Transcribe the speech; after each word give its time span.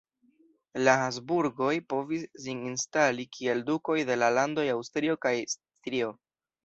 La 0.87 0.95
Habsburgoj 1.01 1.73
povis 1.93 2.23
sin 2.45 2.63
instali 2.69 3.27
kiel 3.37 3.61
dukoj 3.71 3.99
de 4.11 4.19
la 4.23 4.31
landoj 4.39 4.67
Aŭstrio 4.79 5.19
kaj 5.27 5.35
Stirio. 5.57 6.11